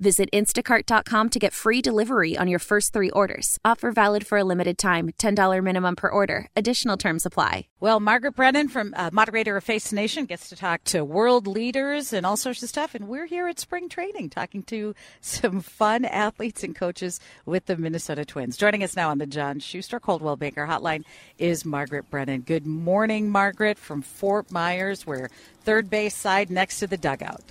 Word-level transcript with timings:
Visit 0.00 0.28
instacart.com 0.32 1.30
to 1.30 1.38
get 1.38 1.52
free 1.52 1.80
delivery 1.80 2.36
on 2.36 2.48
your 2.48 2.58
first 2.58 2.92
three 2.92 3.10
orders. 3.10 3.58
Offer 3.64 3.92
valid 3.92 4.26
for 4.26 4.38
a 4.38 4.44
limited 4.44 4.76
time 4.76 5.10
$10 5.18 5.62
minimum 5.62 5.94
per 5.94 6.08
order. 6.08 6.48
Additional 6.56 6.96
terms 6.96 7.24
apply. 7.24 7.68
Well, 7.78 8.00
Margaret 8.00 8.34
Brennan 8.34 8.68
from 8.68 8.92
uh, 8.96 9.10
moderator 9.12 9.56
of 9.56 9.62
Face 9.62 9.92
Nation 9.92 10.24
gets 10.24 10.48
to 10.48 10.56
talk 10.56 10.82
to 10.84 11.04
world 11.04 11.46
leaders 11.46 12.12
and 12.12 12.26
all 12.26 12.36
sorts 12.36 12.62
of 12.62 12.68
stuff. 12.68 12.94
And 12.94 13.06
we're 13.06 13.26
here 13.26 13.46
at 13.46 13.60
spring 13.60 13.88
training 13.88 14.30
talking 14.30 14.64
to 14.64 14.94
some 15.20 15.60
fun 15.60 16.04
athletes 16.04 16.64
and 16.64 16.74
coaches 16.74 17.20
with 17.46 17.66
the 17.66 17.76
Minnesota 17.76 18.24
Twins. 18.24 18.56
Joining 18.56 18.82
us 18.82 18.96
now 18.96 19.10
on 19.10 19.18
the 19.18 19.26
John 19.26 19.60
Schuster 19.60 20.00
Coldwell 20.00 20.36
Banker 20.36 20.66
Hotline 20.66 21.04
is 21.38 21.64
Margaret 21.64 22.10
Brennan. 22.10 22.40
Good 22.40 22.66
morning, 22.66 23.30
Margaret, 23.30 23.78
from 23.78 24.02
Fort 24.02 24.50
Myers. 24.50 25.06
We're 25.06 25.28
third 25.62 25.88
base 25.88 26.16
side 26.16 26.50
next 26.50 26.80
to 26.80 26.88
the 26.88 26.96
dugout. 26.96 27.42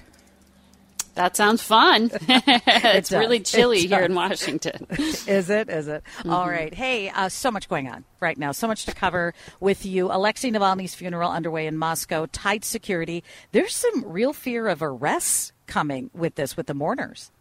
That 1.15 1.35
sounds 1.35 1.61
fun. 1.61 2.09
it's 2.27 3.09
does. 3.09 3.19
really 3.19 3.39
chilly 3.39 3.79
It 3.79 3.89
here 3.89 3.99
in. 4.01 4.15
Washington. 4.15 4.87
Is 5.27 5.49
it? 5.49 5.69
Is 5.69 5.87
it? 5.87 6.03
All 6.27 6.49
right. 6.49 6.73
Hey, 6.73 7.09
uh, 7.09 7.29
so 7.29 7.51
much 7.51 7.69
going 7.69 7.87
on 7.87 8.03
right 8.19 8.37
now. 8.37 8.51
So 8.51 8.67
much 8.67 8.85
to 8.85 8.93
cover 8.93 9.33
with 9.59 9.85
you. 9.85 10.11
Alexei 10.11 10.49
Navalny's 10.49 10.95
funeral 10.95 11.31
underway 11.31 11.67
in 11.67 11.77
Moscow. 11.77 12.25
Tight 12.31 12.65
security. 12.65 13.23
There's 13.51 13.75
some 13.75 14.03
real 14.05 14.33
fear 14.33 14.67
of 14.67 14.81
arrests 14.81 15.53
coming 15.67 16.09
with 16.13 16.35
this, 16.35 16.57
with 16.57 16.67
the 16.67 16.73
mourners. 16.73 17.31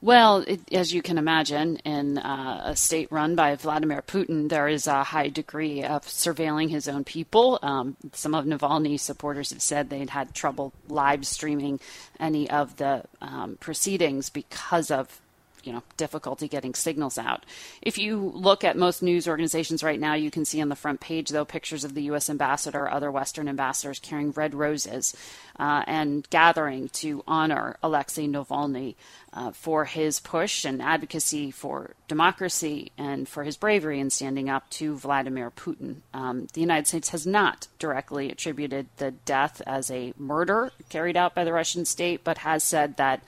Well, 0.00 0.44
it, 0.46 0.60
as 0.72 0.94
you 0.94 1.02
can 1.02 1.18
imagine, 1.18 1.78
in 1.78 2.18
uh, 2.18 2.62
a 2.66 2.76
state 2.76 3.10
run 3.10 3.34
by 3.34 3.56
Vladimir 3.56 4.00
Putin, 4.00 4.48
there 4.48 4.68
is 4.68 4.86
a 4.86 5.02
high 5.02 5.28
degree 5.28 5.82
of 5.82 6.02
surveilling 6.02 6.70
his 6.70 6.86
own 6.86 7.02
people. 7.02 7.58
Um, 7.62 7.96
some 8.12 8.32
of 8.32 8.44
Navalny's 8.44 9.02
supporters 9.02 9.50
have 9.50 9.60
said 9.60 9.90
they'd 9.90 10.10
had 10.10 10.34
trouble 10.34 10.72
live 10.88 11.26
streaming 11.26 11.80
any 12.20 12.48
of 12.48 12.76
the 12.76 13.02
um, 13.20 13.56
proceedings 13.58 14.30
because 14.30 14.92
of 14.92 15.20
you 15.62 15.72
know 15.72 15.82
difficulty 15.96 16.48
getting 16.48 16.74
signals 16.74 17.18
out. 17.18 17.44
If 17.82 17.98
you 17.98 18.32
look 18.34 18.64
at 18.64 18.76
most 18.76 19.02
news 19.02 19.28
organizations 19.28 19.82
right 19.82 20.00
now, 20.00 20.14
you 20.14 20.30
can 20.30 20.44
see 20.44 20.60
on 20.60 20.68
the 20.68 20.76
front 20.76 21.00
page 21.00 21.30
though 21.30 21.44
pictures 21.44 21.84
of 21.84 21.94
the 21.94 22.02
U.S. 22.04 22.30
ambassador, 22.30 22.90
other 22.90 23.10
Western 23.10 23.48
ambassadors 23.48 23.98
carrying 23.98 24.32
red 24.32 24.54
roses 24.54 25.16
uh, 25.58 25.82
and 25.86 26.28
gathering 26.30 26.88
to 26.90 27.22
honor 27.26 27.76
Alexei 27.82 28.26
Navalny 28.26 28.94
uh, 29.32 29.50
for 29.52 29.84
his 29.84 30.20
push 30.20 30.64
and 30.64 30.80
advocacy 30.80 31.50
for 31.50 31.94
democracy 32.06 32.92
and 32.96 33.28
for 33.28 33.44
his 33.44 33.56
bravery 33.56 34.00
in 34.00 34.10
standing 34.10 34.48
up 34.48 34.68
to 34.70 34.96
Vladimir 34.96 35.50
Putin. 35.50 35.96
Um, 36.14 36.46
the 36.54 36.60
United 36.60 36.86
States 36.86 37.10
has 37.10 37.26
not 37.26 37.68
directly 37.78 38.30
attributed 38.30 38.86
the 38.96 39.10
death 39.10 39.60
as 39.66 39.90
a 39.90 40.14
murder 40.16 40.72
carried 40.88 41.16
out 41.16 41.34
by 41.34 41.44
the 41.44 41.52
Russian 41.52 41.84
state, 41.84 42.24
but 42.24 42.38
has 42.38 42.62
said 42.64 42.96
that 42.96 43.22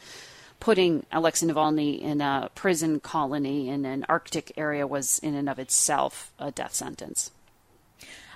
putting 0.60 1.06
Alexei 1.10 1.46
Navalny 1.46 2.00
in 2.00 2.20
a 2.20 2.50
prison 2.54 3.00
colony 3.00 3.68
in 3.68 3.84
an 3.84 4.04
Arctic 4.08 4.52
area 4.56 4.86
was, 4.86 5.18
in 5.18 5.34
and 5.34 5.48
of 5.48 5.58
itself, 5.58 6.32
a 6.38 6.50
death 6.50 6.74
sentence. 6.74 7.32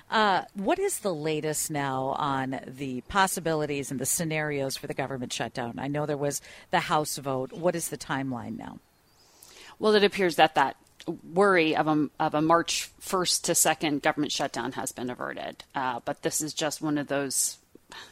Uh, 0.09 0.43
what 0.53 0.77
is 0.77 0.99
the 0.99 1.13
latest 1.13 1.71
now 1.71 2.15
on 2.17 2.59
the 2.67 3.01
possibilities 3.01 3.89
and 3.89 3.99
the 3.99 4.05
scenarios 4.05 4.77
for 4.77 4.87
the 4.87 4.93
government 4.93 5.33
shutdown? 5.33 5.79
I 5.79 5.87
know 5.87 6.05
there 6.05 6.17
was 6.17 6.41
the 6.71 6.81
House 6.81 7.17
vote. 7.17 7.53
What 7.53 7.75
is 7.75 7.89
the 7.89 7.97
timeline 7.97 8.57
now? 8.57 8.79
Well, 9.79 9.95
it 9.95 10.03
appears 10.03 10.35
that 10.35 10.55
that 10.55 10.77
worry 11.33 11.75
of 11.75 11.87
a, 11.87 12.09
of 12.19 12.33
a 12.33 12.41
March 12.41 12.89
1st 13.01 13.43
to 13.43 13.51
2nd 13.51 14.01
government 14.01 14.31
shutdown 14.31 14.73
has 14.73 14.91
been 14.91 15.09
averted. 15.09 15.63
Uh, 15.73 15.99
but 16.05 16.21
this 16.21 16.41
is 16.41 16.53
just 16.53 16.81
one 16.81 16.97
of 16.97 17.07
those 17.07 17.57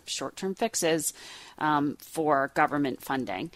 short 0.05 0.35
term 0.35 0.55
fixes 0.55 1.13
um, 1.57 1.97
for 1.99 2.51
government 2.53 3.01
funding. 3.01 3.51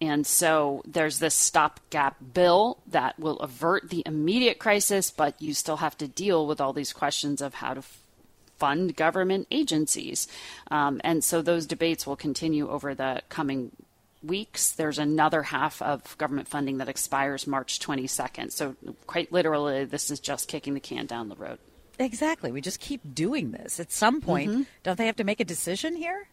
And 0.00 0.26
so 0.26 0.82
there's 0.86 1.18
this 1.18 1.34
stopgap 1.34 2.16
bill 2.34 2.78
that 2.86 3.18
will 3.18 3.38
avert 3.38 3.88
the 3.88 4.02
immediate 4.04 4.58
crisis, 4.58 5.10
but 5.10 5.40
you 5.40 5.54
still 5.54 5.78
have 5.78 5.96
to 5.98 6.08
deal 6.08 6.46
with 6.46 6.60
all 6.60 6.72
these 6.72 6.92
questions 6.92 7.40
of 7.40 7.54
how 7.54 7.74
to 7.74 7.78
f- 7.78 7.98
fund 8.58 8.94
government 8.94 9.46
agencies. 9.50 10.28
Um, 10.70 11.00
and 11.02 11.24
so 11.24 11.40
those 11.40 11.66
debates 11.66 12.06
will 12.06 12.16
continue 12.16 12.68
over 12.68 12.94
the 12.94 13.22
coming 13.30 13.72
weeks. 14.22 14.72
There's 14.72 14.98
another 14.98 15.42
half 15.44 15.80
of 15.80 16.16
government 16.18 16.48
funding 16.48 16.78
that 16.78 16.88
expires 16.88 17.46
March 17.46 17.78
22nd. 17.78 18.52
So, 18.52 18.76
quite 19.06 19.32
literally, 19.32 19.84
this 19.84 20.10
is 20.10 20.20
just 20.20 20.48
kicking 20.48 20.74
the 20.74 20.80
can 20.80 21.06
down 21.06 21.28
the 21.28 21.36
road. 21.36 21.58
Exactly. 21.98 22.52
We 22.52 22.60
just 22.60 22.80
keep 22.80 23.14
doing 23.14 23.52
this. 23.52 23.80
At 23.80 23.92
some 23.92 24.20
point, 24.20 24.68
don't 24.82 24.98
they 24.98 25.06
have 25.06 25.16
to 25.16 25.24
make 25.24 25.40
a 25.40 25.44
decision 25.44 25.96
here? 25.96 26.28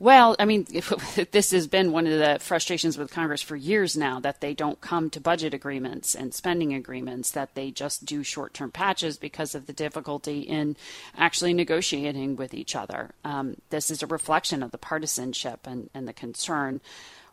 Well, 0.00 0.36
I 0.38 0.44
mean, 0.44 0.66
this 1.32 1.50
has 1.50 1.66
been 1.66 1.90
one 1.90 2.06
of 2.06 2.18
the 2.18 2.38
frustrations 2.40 2.96
with 2.96 3.10
Congress 3.10 3.42
for 3.42 3.56
years 3.56 3.96
now 3.96 4.20
that 4.20 4.40
they 4.40 4.54
don't 4.54 4.80
come 4.80 5.10
to 5.10 5.20
budget 5.20 5.54
agreements 5.54 6.14
and 6.14 6.32
spending 6.32 6.72
agreements, 6.72 7.32
that 7.32 7.54
they 7.54 7.70
just 7.72 8.04
do 8.04 8.22
short 8.22 8.54
term 8.54 8.70
patches 8.70 9.16
because 9.16 9.54
of 9.54 9.66
the 9.66 9.72
difficulty 9.72 10.40
in 10.40 10.76
actually 11.16 11.52
negotiating 11.52 12.36
with 12.36 12.54
each 12.54 12.76
other. 12.76 13.10
Um, 13.24 13.56
this 13.70 13.90
is 13.90 14.02
a 14.02 14.06
reflection 14.06 14.62
of 14.62 14.70
the 14.70 14.78
partisanship 14.78 15.66
and, 15.66 15.90
and 15.92 16.06
the 16.06 16.12
concern 16.12 16.80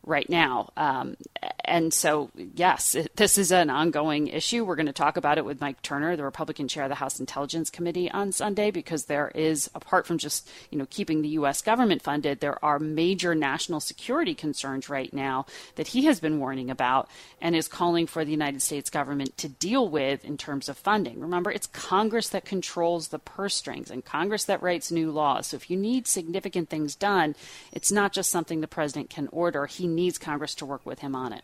right 0.05 0.29
now. 0.29 0.69
Um, 0.77 1.17
and 1.63 1.93
so, 1.93 2.29
yes, 2.35 2.95
it, 2.95 3.15
this 3.15 3.37
is 3.37 3.51
an 3.51 3.69
ongoing 3.69 4.27
issue. 4.27 4.63
We're 4.63 4.75
going 4.75 4.85
to 4.85 4.93
talk 4.93 5.17
about 5.17 5.37
it 5.37 5.45
with 5.45 5.61
Mike 5.61 5.81
Turner, 5.81 6.15
the 6.15 6.23
Republican 6.23 6.67
chair 6.67 6.83
of 6.83 6.89
the 6.89 6.95
House 6.95 7.19
Intelligence 7.19 7.69
Committee, 7.69 8.09
on 8.11 8.31
Sunday, 8.31 8.71
because 8.71 9.05
there 9.05 9.31
is, 9.33 9.69
apart 9.73 10.05
from 10.05 10.17
just 10.17 10.49
you 10.69 10.77
know 10.77 10.85
keeping 10.89 11.21
the 11.21 11.29
U.S. 11.29 11.61
government 11.61 12.01
funded, 12.01 12.39
there 12.39 12.63
are 12.63 12.79
major 12.79 13.33
national 13.33 13.79
security 13.79 14.35
concerns 14.35 14.89
right 14.89 15.13
now 15.13 15.45
that 15.75 15.87
he 15.87 16.05
has 16.05 16.19
been 16.19 16.39
warning 16.39 16.69
about 16.69 17.09
and 17.41 17.55
is 17.55 17.67
calling 17.67 18.07
for 18.07 18.23
the 18.23 18.31
United 18.31 18.61
States 18.61 18.89
government 18.89 19.37
to 19.37 19.49
deal 19.49 19.89
with 19.89 20.23
in 20.23 20.37
terms 20.37 20.69
of 20.69 20.77
funding. 20.77 21.19
Remember, 21.19 21.51
it's 21.51 21.67
Congress 21.67 22.29
that 22.29 22.45
controls 22.45 23.07
the 23.07 23.19
purse 23.19 23.55
strings 23.55 23.89
and 23.89 24.05
Congress 24.05 24.45
that 24.45 24.61
writes 24.61 24.91
new 24.91 25.11
laws. 25.11 25.47
So 25.47 25.57
if 25.57 25.69
you 25.69 25.77
need 25.77 26.07
significant 26.07 26.69
things 26.69 26.95
done, 26.95 27.35
it's 27.71 27.91
not 27.91 28.13
just 28.13 28.31
something 28.31 28.61
the 28.61 28.67
president 28.67 29.09
can 29.09 29.27
order. 29.31 29.65
He 29.65 29.87
needs 29.95 30.17
Congress 30.17 30.55
to 30.55 30.65
work 30.65 30.85
with 30.85 30.99
him 30.99 31.15
on 31.15 31.33
it. 31.33 31.43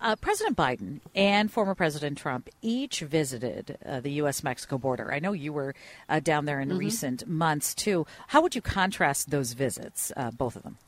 Uh, 0.00 0.16
President 0.16 0.56
Biden 0.56 1.00
and 1.14 1.50
former 1.50 1.74
President 1.74 2.18
Trump 2.18 2.48
each 2.62 3.00
visited 3.00 3.78
uh, 3.84 4.00
the 4.00 4.12
U.S. 4.12 4.44
Mexico 4.44 4.78
border. 4.78 5.12
I 5.12 5.18
know 5.18 5.32
you 5.32 5.52
were 5.52 5.74
uh, 6.08 6.20
down 6.20 6.44
there 6.44 6.60
in 6.60 6.76
recent 6.76 7.26
months, 7.26 7.74
too. 7.74 8.06
How 8.28 8.42
would 8.42 8.54
you 8.54 8.62
contrast 8.62 9.30
those 9.30 9.54
visits, 9.54 10.12
uh, 10.16 10.30
both 10.30 10.56
of 10.56 10.62
them? 10.62 10.78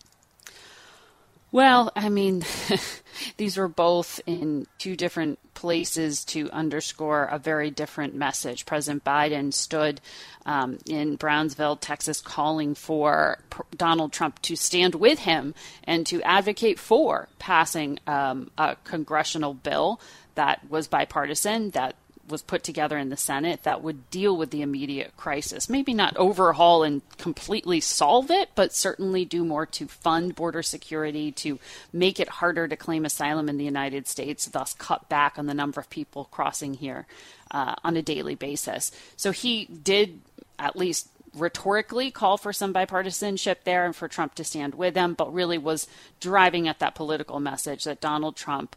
Well, 1.50 1.91
I 1.97 2.10
mean, 2.10 2.44
these 3.39 3.56
were 3.56 3.68
both 3.68 4.21
in 4.27 4.66
two 4.78 4.97
different 4.97 5.39
places 5.54 6.24
to 6.27 6.50
underscore 6.50 7.24
a 7.24 7.39
very 7.39 7.71
different 7.71 8.15
message. 8.15 8.66
President 8.66 9.03
Biden 9.03 9.53
stood 9.53 10.00
um, 10.45 10.78
in 10.86 11.16
Brownsville, 11.16 11.77
Texas, 11.77 12.21
calling 12.21 12.74
for 12.74 13.39
Donald 13.77 14.12
Trump 14.12 14.41
to 14.42 14.56
stand 14.56 14.95
with 14.95 15.21
him 15.21 15.54
and 15.84 16.06
to 16.06 16.22
advocate 16.22 16.78
for 16.78 17.28
passing 17.39 17.98
um, 18.06 18.50
a 18.59 18.77
congressional 18.84 19.54
bill 19.54 20.00
that 20.34 20.71
was 20.71 20.86
bipartisan, 20.86 21.71
that 21.71 21.97
was 22.28 22.42
put 22.42 22.63
together 22.63 22.98
in 22.98 23.09
the 23.09 23.16
Senate 23.16 23.63
that 23.63 23.83
would 23.83 24.10
deal 24.10 24.36
with 24.36 24.51
the 24.51 24.63
immediate 24.63 25.16
crisis. 25.16 25.69
Maybe 25.69 25.95
not 25.95 26.16
overhaul 26.16 26.83
and 26.83 27.03
completely 27.19 27.80
solve 27.80 28.30
it, 28.30 28.51
but 28.54 28.72
certainly 28.72 29.25
do 29.25 29.45
more 29.45 29.66
to 29.66 29.86
fund 29.86 30.34
border 30.34 30.63
security, 30.63 31.33
to 31.33 31.59
make 31.92 32.21
it 32.21 32.28
harder 32.28 32.69
to 32.69 32.77
claim 32.77 33.04
asylum 33.04 33.48
in 33.48 33.59
the 33.59 33.65
United 33.65 34.07
States, 34.07 34.47
thus 34.47 34.75
cut 34.75 35.09
back 35.09 35.39
on 35.39 35.47
the 35.47 35.54
number 35.54 35.80
of 35.80 35.91
people 35.91 36.28
crossing 36.30 36.75
here 36.75 37.07
uh, 37.51 37.75
on 37.84 37.97
a 37.97 38.03
daily 38.03 38.34
basis. 38.34 38.92
So 39.16 39.31
he 39.31 39.65
did 39.66 40.21
at 40.59 40.77
least 40.77 41.09
rhetorically 41.34 42.10
call 42.10 42.36
for 42.36 42.53
some 42.53 42.72
bipartisanship 42.72 43.57
there 43.65 43.84
and 43.84 43.95
for 43.95 44.09
Trump 44.09 44.34
to 44.34 44.45
stand 44.45 44.74
with 44.74 44.95
them, 44.95 45.15
but 45.15 45.33
really 45.33 45.59
was 45.59 45.86
driving 46.21 46.69
at 46.69 46.78
that 46.81 46.95
political 46.95 47.41
message 47.41 47.84
that 47.84 48.01
Donald 48.01 48.36
Trump 48.36 48.77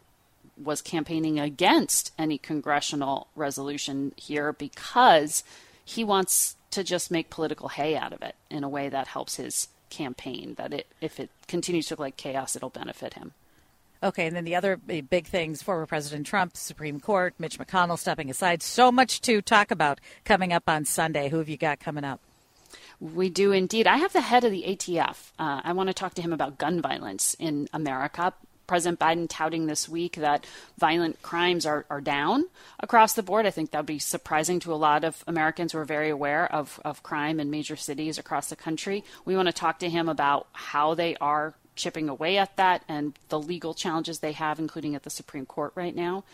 was 0.56 0.82
campaigning 0.82 1.38
against 1.38 2.12
any 2.18 2.38
congressional 2.38 3.28
resolution 3.34 4.12
here 4.16 4.52
because 4.52 5.44
he 5.84 6.04
wants 6.04 6.56
to 6.70 6.84
just 6.84 7.10
make 7.10 7.30
political 7.30 7.68
hay 7.68 7.96
out 7.96 8.12
of 8.12 8.22
it 8.22 8.34
in 8.50 8.64
a 8.64 8.68
way 8.68 8.88
that 8.88 9.08
helps 9.08 9.36
his 9.36 9.68
campaign. 9.90 10.54
That 10.56 10.72
it, 10.72 10.86
if 11.00 11.20
it 11.20 11.30
continues 11.48 11.86
to 11.86 11.94
look 11.94 12.00
like 12.00 12.16
chaos, 12.16 12.56
it'll 12.56 12.70
benefit 12.70 13.14
him. 13.14 13.32
Okay, 14.02 14.26
and 14.26 14.34
then 14.34 14.44
the 14.44 14.56
other 14.56 14.76
big 14.76 15.26
things 15.26 15.62
former 15.62 15.86
President 15.86 16.26
Trump, 16.26 16.56
Supreme 16.56 16.98
Court, 16.98 17.34
Mitch 17.38 17.58
McConnell 17.58 17.98
stepping 17.98 18.30
aside. 18.30 18.60
So 18.62 18.90
much 18.90 19.20
to 19.22 19.40
talk 19.40 19.70
about 19.70 20.00
coming 20.24 20.52
up 20.52 20.64
on 20.66 20.84
Sunday. 20.84 21.28
Who 21.28 21.38
have 21.38 21.48
you 21.48 21.56
got 21.56 21.78
coming 21.78 22.02
up? 22.02 22.20
We 22.98 23.30
do 23.30 23.52
indeed. 23.52 23.86
I 23.86 23.98
have 23.98 24.12
the 24.12 24.20
head 24.20 24.44
of 24.44 24.50
the 24.50 24.64
ATF. 24.64 25.30
Uh, 25.38 25.60
I 25.62 25.72
want 25.72 25.88
to 25.88 25.94
talk 25.94 26.14
to 26.14 26.22
him 26.22 26.32
about 26.32 26.58
gun 26.58 26.80
violence 26.80 27.36
in 27.38 27.68
America. 27.72 28.32
President 28.72 28.98
Biden 28.98 29.26
touting 29.28 29.66
this 29.66 29.86
week 29.86 30.16
that 30.16 30.46
violent 30.78 31.20
crimes 31.20 31.66
are, 31.66 31.84
are 31.90 32.00
down 32.00 32.46
across 32.80 33.12
the 33.12 33.22
board. 33.22 33.44
I 33.44 33.50
think 33.50 33.70
that 33.70 33.80
would 33.80 33.86
be 33.86 33.98
surprising 33.98 34.60
to 34.60 34.72
a 34.72 34.76
lot 34.76 35.04
of 35.04 35.22
Americans 35.26 35.72
who 35.72 35.78
are 35.78 35.84
very 35.84 36.08
aware 36.08 36.50
of, 36.50 36.80
of 36.82 37.02
crime 37.02 37.38
in 37.38 37.50
major 37.50 37.76
cities 37.76 38.16
across 38.16 38.48
the 38.48 38.56
country. 38.56 39.04
We 39.26 39.36
want 39.36 39.48
to 39.48 39.52
talk 39.52 39.78
to 39.80 39.90
him 39.90 40.08
about 40.08 40.46
how 40.54 40.94
they 40.94 41.16
are 41.16 41.52
chipping 41.76 42.08
away 42.08 42.38
at 42.38 42.56
that 42.56 42.82
and 42.88 43.12
the 43.28 43.38
legal 43.38 43.74
challenges 43.74 44.20
they 44.20 44.32
have, 44.32 44.58
including 44.58 44.94
at 44.94 45.02
the 45.02 45.10
Supreme 45.10 45.44
Court 45.44 45.72
right 45.74 45.94
now. 45.94 46.24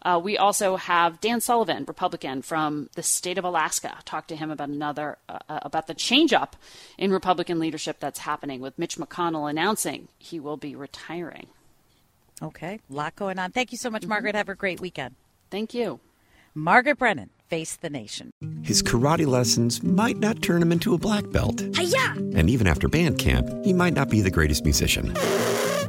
Uh, 0.00 0.20
we 0.22 0.38
also 0.38 0.76
have 0.76 1.20
Dan 1.20 1.40
Sullivan, 1.40 1.84
Republican 1.84 2.42
from 2.42 2.90
the 2.94 3.02
state 3.02 3.38
of 3.38 3.44
Alaska, 3.44 3.98
talk 4.04 4.28
to 4.28 4.36
him 4.36 4.52
about 4.52 4.68
another 4.68 5.18
uh, 5.28 5.38
uh 5.48 5.58
about 5.62 5.88
the 5.88 5.94
change 5.94 6.32
up 6.32 6.54
in 6.96 7.12
Republican 7.12 7.58
leadership 7.58 7.98
that's 7.98 8.20
happening 8.20 8.60
with 8.60 8.78
Mitch 8.78 8.98
McConnell 8.98 9.50
announcing 9.50 10.06
he 10.16 10.38
will 10.38 10.56
be 10.56 10.76
retiring. 10.76 11.48
Okay, 12.42 12.80
a 12.90 12.92
lot 12.92 13.16
going 13.16 13.38
on. 13.38 13.50
Thank 13.50 13.72
you 13.72 13.78
so 13.78 13.90
much, 13.90 14.02
mm-hmm. 14.02 14.10
Margaret. 14.10 14.34
Have 14.34 14.48
a 14.48 14.54
great 14.54 14.80
weekend. 14.80 15.14
Thank 15.50 15.74
you. 15.74 16.00
Margaret 16.54 16.98
Brennan, 16.98 17.30
Face 17.48 17.76
the 17.76 17.90
Nation. 17.90 18.30
His 18.62 18.82
karate 18.82 19.26
lessons 19.26 19.82
might 19.82 20.18
not 20.18 20.42
turn 20.42 20.60
him 20.60 20.72
into 20.72 20.94
a 20.94 20.98
black 20.98 21.30
belt. 21.30 21.62
Hi-ya! 21.76 22.12
And 22.34 22.50
even 22.50 22.66
after 22.66 22.88
band 22.88 23.18
camp, 23.18 23.48
he 23.64 23.72
might 23.72 23.94
not 23.94 24.08
be 24.08 24.20
the 24.20 24.30
greatest 24.30 24.64
musician. 24.64 25.12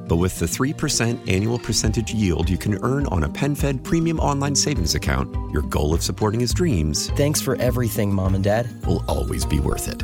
But 0.08 0.18
with 0.18 0.40
the 0.40 0.46
3% 0.46 1.30
annual 1.30 1.60
percentage 1.60 2.14
yield 2.14 2.50
you 2.50 2.58
can 2.58 2.84
earn 2.84 3.06
on 3.08 3.24
a 3.24 3.30
PenFed 3.30 3.84
premium 3.84 4.20
online 4.20 4.56
savings 4.56 4.96
account, 4.96 5.34
your 5.52 5.62
goal 5.64 5.94
of 5.94 6.04
supporting 6.04 6.40
his 6.40 6.54
dreams. 6.54 7.10
Thanks 7.12 7.42
for 7.42 7.56
everything, 7.58 8.14
Mom 8.14 8.36
and 8.36 8.44
Dad. 8.44 8.68
Will 8.86 9.04
always 9.08 9.46
be 9.46 9.60
worth 9.60 9.88
it. 9.88 10.04